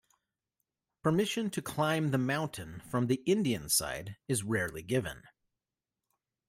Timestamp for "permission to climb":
1.03-2.09